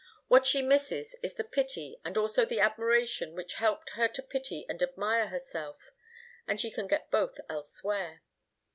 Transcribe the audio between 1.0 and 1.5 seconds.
is the